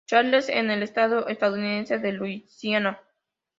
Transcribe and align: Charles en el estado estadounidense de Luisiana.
Charles 0.07 0.49
en 0.49 0.71
el 0.71 0.81
estado 0.81 1.27
estadounidense 1.27 1.99
de 1.99 2.11
Luisiana. 2.11 2.99